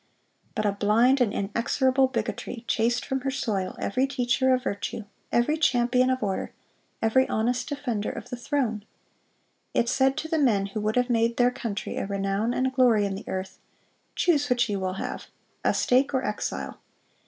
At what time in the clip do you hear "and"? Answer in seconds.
1.21-1.31, 12.51-12.73